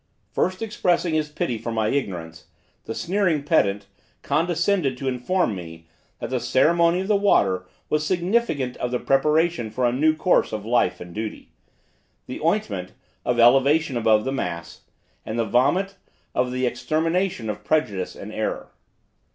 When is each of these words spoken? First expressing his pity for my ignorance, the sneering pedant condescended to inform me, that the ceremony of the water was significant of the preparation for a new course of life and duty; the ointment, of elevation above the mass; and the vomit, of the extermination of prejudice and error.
First 0.31 0.63
expressing 0.63 1.13
his 1.13 1.29
pity 1.29 1.59
for 1.59 1.71
my 1.71 1.89
ignorance, 1.89 2.47
the 2.85 2.95
sneering 2.95 3.43
pedant 3.43 3.85
condescended 4.23 4.97
to 4.97 5.07
inform 5.07 5.53
me, 5.53 5.85
that 6.17 6.31
the 6.31 6.39
ceremony 6.39 7.01
of 7.01 7.07
the 7.07 7.15
water 7.15 7.67
was 7.87 8.03
significant 8.03 8.77
of 8.77 8.89
the 8.89 8.97
preparation 8.97 9.69
for 9.69 9.85
a 9.85 9.91
new 9.93 10.15
course 10.15 10.51
of 10.53 10.65
life 10.65 11.01
and 11.01 11.13
duty; 11.13 11.51
the 12.25 12.39
ointment, 12.41 12.93
of 13.23 13.39
elevation 13.39 13.95
above 13.95 14.23
the 14.25 14.31
mass; 14.31 14.81
and 15.23 15.37
the 15.37 15.45
vomit, 15.45 15.97
of 16.33 16.51
the 16.51 16.65
extermination 16.65 17.47
of 17.47 17.63
prejudice 17.63 18.15
and 18.15 18.33
error. 18.33 18.71